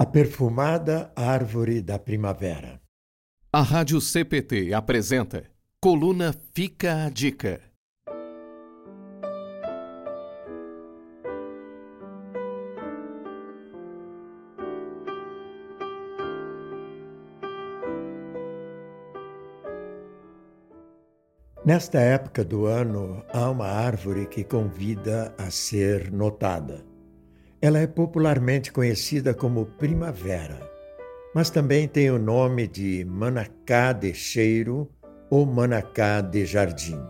A 0.00 0.06
perfumada 0.06 1.10
árvore 1.16 1.82
da 1.82 1.98
primavera. 1.98 2.80
A 3.52 3.62
Rádio 3.62 4.00
CPT 4.00 4.72
apresenta 4.72 5.42
Coluna 5.80 6.32
Fica 6.54 7.04
a 7.04 7.10
Dica. 7.10 7.60
Nesta 21.64 21.98
época 21.98 22.44
do 22.44 22.66
ano, 22.66 23.24
há 23.32 23.50
uma 23.50 23.66
árvore 23.66 24.26
que 24.26 24.44
convida 24.44 25.34
a 25.36 25.50
ser 25.50 26.12
notada. 26.12 26.86
Ela 27.60 27.80
é 27.80 27.88
popularmente 27.88 28.70
conhecida 28.70 29.34
como 29.34 29.66
primavera, 29.66 30.60
mas 31.34 31.50
também 31.50 31.88
tem 31.88 32.08
o 32.08 32.16
nome 32.16 32.68
de 32.68 33.04
manacá 33.04 33.92
de 33.92 34.14
cheiro 34.14 34.88
ou 35.28 35.44
manacá 35.44 36.20
de 36.20 36.46
jardim. 36.46 37.00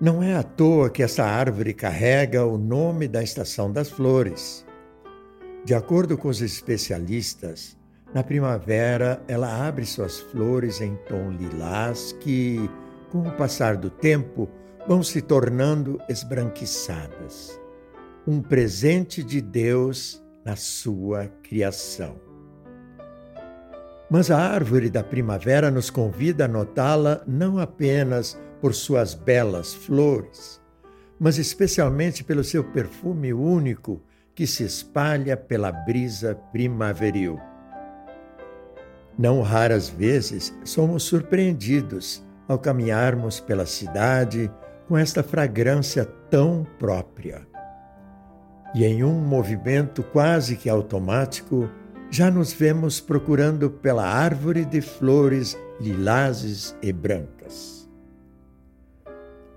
Não 0.00 0.20
é 0.20 0.34
à 0.34 0.42
toa 0.42 0.90
que 0.90 1.00
essa 1.00 1.24
árvore 1.24 1.74
carrega 1.74 2.44
o 2.44 2.58
nome 2.58 3.06
da 3.06 3.22
estação 3.22 3.70
das 3.70 3.88
flores. 3.88 4.66
De 5.64 5.74
acordo 5.74 6.18
com 6.18 6.26
os 6.26 6.42
especialistas, 6.42 7.78
na 8.12 8.24
primavera 8.24 9.22
ela 9.28 9.64
abre 9.68 9.86
suas 9.86 10.18
flores 10.18 10.80
em 10.80 10.96
tom 11.08 11.30
lilás 11.30 12.16
que, 12.18 12.68
com 13.12 13.20
o 13.20 13.30
passar 13.36 13.76
do 13.76 13.90
tempo, 13.90 14.48
vão 14.88 15.04
se 15.04 15.22
tornando 15.22 16.00
esbranquiçadas 16.08 17.60
um 18.28 18.42
presente 18.42 19.24
de 19.24 19.40
Deus 19.40 20.22
na 20.44 20.54
sua 20.54 21.28
criação. 21.42 22.20
Mas 24.10 24.30
a 24.30 24.36
árvore 24.36 24.90
da 24.90 25.02
primavera 25.02 25.70
nos 25.70 25.88
convida 25.88 26.44
a 26.44 26.48
notá-la 26.48 27.22
não 27.26 27.58
apenas 27.58 28.38
por 28.60 28.74
suas 28.74 29.14
belas 29.14 29.72
flores, 29.72 30.60
mas 31.18 31.38
especialmente 31.38 32.22
pelo 32.22 32.44
seu 32.44 32.62
perfume 32.62 33.32
único 33.32 34.02
que 34.34 34.46
se 34.46 34.62
espalha 34.62 35.34
pela 35.34 35.72
brisa 35.72 36.34
primaveril. 36.52 37.40
Não 39.18 39.40
raras 39.40 39.88
vezes 39.88 40.54
somos 40.64 41.02
surpreendidos 41.04 42.22
ao 42.46 42.58
caminharmos 42.58 43.40
pela 43.40 43.64
cidade 43.64 44.52
com 44.86 44.98
esta 44.98 45.22
fragrância 45.22 46.04
tão 46.04 46.66
própria 46.78 47.48
e 48.74 48.84
em 48.84 49.02
um 49.02 49.20
movimento 49.20 50.02
quase 50.02 50.56
que 50.56 50.68
automático, 50.68 51.68
já 52.10 52.30
nos 52.30 52.52
vemos 52.52 53.00
procurando 53.00 53.70
pela 53.70 54.06
árvore 54.06 54.64
de 54.64 54.80
flores 54.80 55.58
lilazes 55.80 56.76
e 56.82 56.92
brancas. 56.92 57.88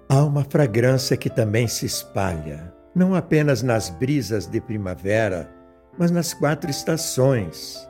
Há 0.08 0.24
uma 0.24 0.44
fragrância 0.44 1.16
que 1.16 1.30
também 1.30 1.68
se 1.68 1.86
espalha, 1.86 2.74
não 2.94 3.16
apenas 3.16 3.64
nas 3.64 3.90
brisas 3.90 4.46
de 4.46 4.60
primavera, 4.60 5.50
mas 5.98 6.12
nas 6.12 6.34
quatro 6.34 6.70
estações. 6.70 7.88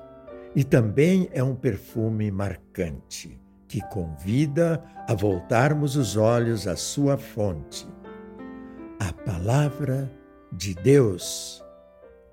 E 0.55 0.63
também 0.63 1.29
é 1.33 1.43
um 1.43 1.55
perfume 1.55 2.29
marcante, 2.29 3.41
que 3.67 3.81
convida 3.87 4.83
a 5.07 5.15
voltarmos 5.15 5.95
os 5.95 6.15
olhos 6.15 6.67
à 6.67 6.75
sua 6.75 7.17
fonte, 7.17 7.87
a 8.99 9.11
palavra 9.11 10.11
de 10.51 10.73
Deus, 10.73 11.63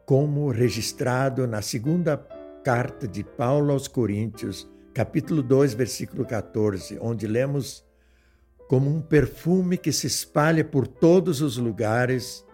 como 0.04 0.50
registrado 0.50 1.46
na 1.46 1.62
segunda 1.62 2.16
carta 2.64 3.06
de 3.06 3.22
Paulo 3.22 3.72
aos 3.72 3.86
Coríntios, 3.86 4.68
capítulo 4.92 5.42
2, 5.42 5.74
versículo 5.74 6.26
14, 6.26 6.98
onde 7.00 7.26
lemos 7.26 7.84
como 8.68 8.90
um 8.90 9.00
perfume 9.00 9.78
que 9.78 9.92
se 9.92 10.06
espalha 10.06 10.64
por 10.64 10.86
todos 10.88 11.40
os 11.40 11.56
lugares, 11.56 12.44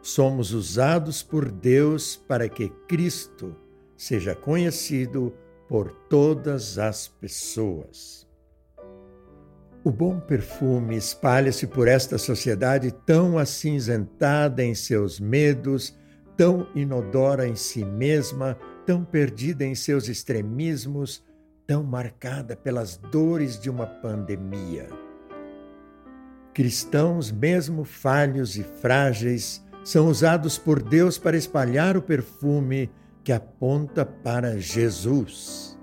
somos 0.00 0.52
usados 0.52 1.22
por 1.22 1.50
Deus 1.50 2.16
para 2.16 2.48
que 2.48 2.70
Cristo 2.86 3.56
seja 3.96 4.34
conhecido 4.34 5.34
por 5.68 5.92
todas 6.08 6.78
as 6.78 7.08
pessoas. 7.08 8.27
O 9.88 9.90
bom 9.90 10.20
perfume 10.20 10.98
espalha-se 10.98 11.66
por 11.66 11.88
esta 11.88 12.18
sociedade 12.18 12.90
tão 13.06 13.38
acinzentada 13.38 14.62
em 14.62 14.74
seus 14.74 15.18
medos, 15.18 15.96
tão 16.36 16.68
inodora 16.74 17.48
em 17.48 17.56
si 17.56 17.86
mesma, 17.86 18.58
tão 18.84 19.02
perdida 19.02 19.64
em 19.64 19.74
seus 19.74 20.06
extremismos, 20.06 21.24
tão 21.66 21.82
marcada 21.82 22.54
pelas 22.54 22.98
dores 22.98 23.58
de 23.58 23.70
uma 23.70 23.86
pandemia. 23.86 24.90
Cristãos, 26.52 27.32
mesmo 27.32 27.82
falhos 27.82 28.58
e 28.58 28.64
frágeis, 28.64 29.64
são 29.82 30.08
usados 30.08 30.58
por 30.58 30.82
Deus 30.82 31.16
para 31.16 31.34
espalhar 31.34 31.96
o 31.96 32.02
perfume 32.02 32.90
que 33.24 33.32
aponta 33.32 34.04
para 34.04 34.58
Jesus. 34.58 35.77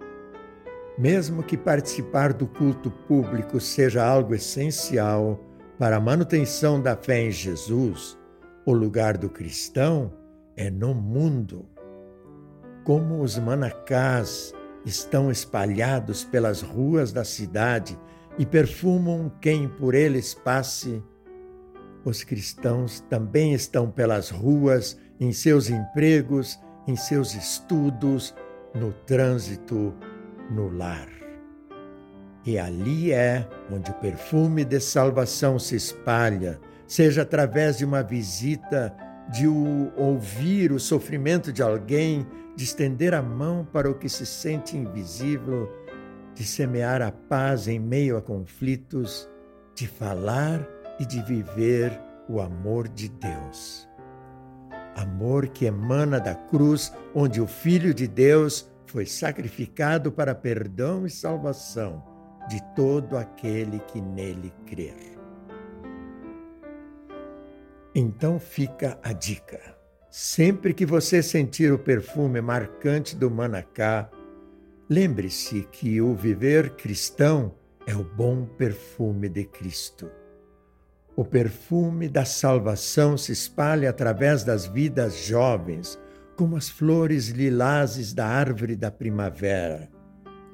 Mesmo 0.97 1.43
que 1.43 1.57
participar 1.57 2.31
do 2.31 2.47
culto 2.47 2.89
público 2.89 3.59
seja 3.59 4.05
algo 4.05 4.33
essencial 4.33 5.39
para 5.77 5.97
a 5.97 5.99
manutenção 5.99 6.81
da 6.81 6.95
fé 6.95 7.21
em 7.23 7.31
Jesus, 7.31 8.17
o 8.65 8.71
lugar 8.71 9.17
do 9.17 9.29
cristão 9.29 10.13
é 10.55 10.69
no 10.69 10.93
mundo. 10.93 11.67
Como 12.85 13.21
os 13.21 13.37
manacás 13.37 14.53
estão 14.85 15.29
espalhados 15.29 16.23
pelas 16.23 16.61
ruas 16.61 17.11
da 17.11 17.25
cidade 17.25 17.99
e 18.37 18.45
perfumam 18.45 19.29
quem 19.41 19.67
por 19.67 19.93
eles 19.93 20.33
passe, 20.33 21.03
os 22.05 22.23
cristãos 22.23 23.01
também 23.09 23.53
estão 23.53 23.89
pelas 23.89 24.29
ruas, 24.29 24.97
em 25.19 25.33
seus 25.33 25.69
empregos, 25.69 26.57
em 26.87 26.95
seus 26.95 27.33
estudos, 27.33 28.33
no 28.75 28.93
trânsito 28.93 29.93
no 30.49 30.69
lar. 30.69 31.09
E 32.45 32.59
ali 32.59 33.11
é 33.11 33.47
onde 33.71 33.89
o 33.89 33.95
perfume 33.95 34.63
de 34.63 34.79
salvação 34.79 35.57
se 35.57 35.75
espalha, 35.75 36.59
seja 36.87 37.23
através 37.23 37.77
de 37.77 37.85
uma 37.85 38.03
visita, 38.03 38.95
de 39.31 39.47
ouvir 39.47 40.71
o 40.71 40.79
sofrimento 40.79 41.51
de 41.51 41.63
alguém, 41.63 42.27
de 42.55 42.63
estender 42.63 43.13
a 43.13 43.21
mão 43.21 43.67
para 43.71 43.89
o 43.89 43.95
que 43.95 44.07
se 44.07 44.25
sente 44.25 44.77
invisível, 44.77 45.71
de 46.35 46.43
semear 46.43 47.01
a 47.01 47.11
paz 47.11 47.67
em 47.67 47.79
meio 47.79 48.17
a 48.17 48.21
conflitos, 48.21 49.27
de 49.73 49.87
falar 49.87 50.65
e 50.99 51.05
de 51.05 51.21
viver 51.23 51.99
o 52.29 52.39
amor 52.39 52.87
de 52.87 53.09
Deus. 53.09 53.87
Amor 54.95 55.47
que 55.47 55.65
emana 55.65 56.19
da 56.19 56.35
cruz, 56.35 56.93
onde 57.13 57.41
o 57.41 57.47
Filho 57.47 57.93
de 57.93 58.07
Deus 58.07 58.69
foi 58.95 59.05
sacrificado 59.05 60.09
para 60.09 60.33
perdão 60.33 61.05
e 61.05 61.09
salvação 61.09 62.01
de 62.47 62.63
todo 62.73 63.17
aquele 63.17 63.79
que 63.79 63.99
nele 63.99 64.53
crer. 64.65 64.95
Então 67.93 68.39
fica 68.39 68.97
a 69.03 69.11
dica. 69.11 69.59
Sempre 70.09 70.73
que 70.73 70.85
você 70.85 71.21
sentir 71.21 71.73
o 71.73 71.77
perfume 71.77 72.39
marcante 72.39 73.17
do 73.17 73.29
manacá, 73.29 74.09
lembre-se 74.89 75.67
que 75.73 75.99
o 75.99 76.15
viver 76.15 76.77
cristão 76.77 77.53
é 77.85 77.93
o 77.93 78.03
bom 78.05 78.45
perfume 78.45 79.27
de 79.27 79.43
Cristo. 79.43 80.09
O 81.17 81.25
perfume 81.25 82.07
da 82.07 82.23
salvação 82.23 83.17
se 83.17 83.33
espalha 83.33 83.89
através 83.89 84.45
das 84.45 84.65
vidas 84.65 85.17
jovens, 85.17 85.99
como 86.35 86.57
as 86.57 86.69
flores 86.69 87.29
lilazes 87.29 88.13
da 88.13 88.27
árvore 88.27 88.75
da 88.75 88.91
primavera, 88.91 89.89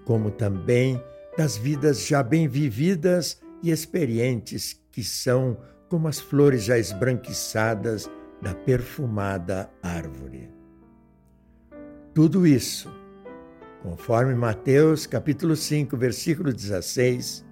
como 0.05 0.29
também 0.29 1.01
das 1.37 1.57
vidas 1.57 2.05
já 2.05 2.21
bem 2.21 2.47
vividas 2.47 3.41
e 3.63 3.71
experientes 3.71 4.79
que 4.91 5.03
são 5.03 5.57
como 5.89 6.07
as 6.07 6.19
flores 6.19 6.63
já 6.63 6.77
esbranquiçadas 6.77 8.09
da 8.41 8.53
perfumada 8.53 9.69
árvore. 9.81 10.49
Tudo 12.13 12.45
isso, 12.45 12.91
conforme 13.81 14.33
Mateus 14.35 15.05
capítulo 15.05 15.55
5, 15.55 15.95
versículo 15.97 16.53
16, 16.53 17.45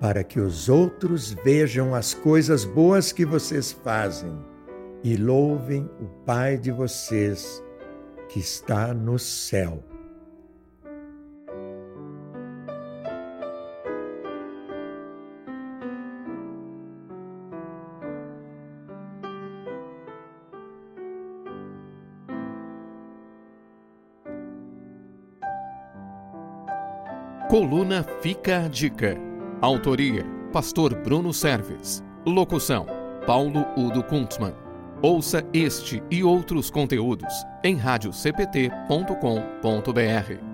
para 0.00 0.22
que 0.22 0.40
os 0.40 0.68
outros 0.68 1.32
vejam 1.44 1.94
as 1.94 2.12
coisas 2.12 2.64
boas 2.64 3.12
que 3.12 3.24
vocês 3.24 3.72
fazem 3.72 4.36
e 5.06 5.16
louvem 5.16 5.88
o 6.00 6.06
Pai 6.24 6.58
de 6.58 6.72
vocês 6.72 7.62
que 8.28 8.40
está 8.40 8.92
no 8.92 9.20
céu. 9.20 9.84
Coluna 27.48 28.02
Fica 28.20 28.64
a 28.64 28.68
Dica. 28.68 29.16
Autoria: 29.60 30.24
Pastor 30.52 30.96
Bruno 30.96 31.32
Serves. 31.32 32.02
Locução: 32.26 32.86
Paulo 33.24 33.64
Udo 33.76 34.02
Kuntzmann. 34.02 34.65
Ouça 35.02 35.46
este 35.52 36.02
e 36.10 36.24
outros 36.24 36.70
conteúdos 36.70 37.34
em 37.62 37.76
radiocpt.com.br. 37.76 40.45